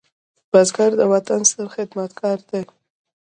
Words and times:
بزګر 0.51 0.91
د 0.97 1.01
وطن 1.13 1.41
ستر 1.49 1.67
خدمتګار 1.75 2.37
دی 2.49 2.61